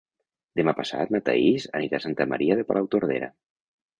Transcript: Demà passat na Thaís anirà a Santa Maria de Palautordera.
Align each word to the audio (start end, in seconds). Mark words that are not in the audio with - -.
Demà 0.59 0.71
passat 0.79 1.11
na 1.15 1.19
Thaís 1.27 1.67
anirà 1.79 1.99
a 1.99 2.03
Santa 2.05 2.27
Maria 2.33 2.57
de 2.61 2.65
Palautordera. 2.71 3.29